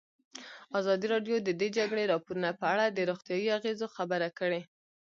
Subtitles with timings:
[0.79, 4.61] ازادي راډیو د د جګړې راپورونه په اړه د روغتیایي اغېزو خبره کړې.